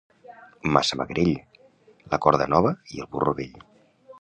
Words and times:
Massamagrell, 0.77 1.29
la 2.15 2.19
corda 2.27 2.51
nova 2.55 2.73
i 2.97 3.05
el 3.05 3.11
burro 3.15 3.37
vell. 3.43 3.65